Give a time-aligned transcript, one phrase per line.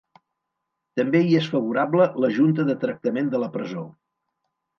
[0.99, 3.87] També hi és favorable la junta de tractament de la presó.